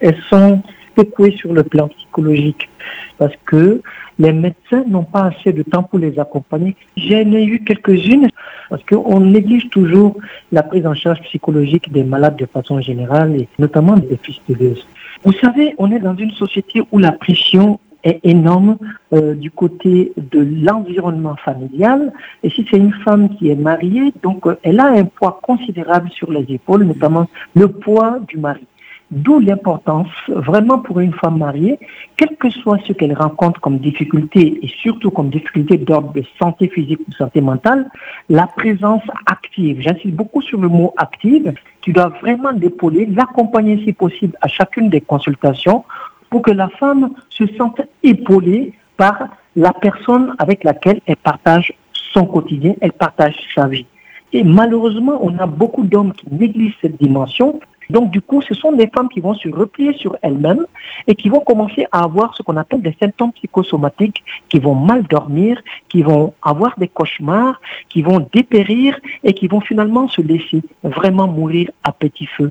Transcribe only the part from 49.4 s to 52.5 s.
la personne avec laquelle elle partage son